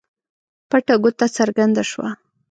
پټه 0.69 0.95
ګوته 1.03 1.27
څرګنده 1.37 1.83
شوه. 1.91 2.09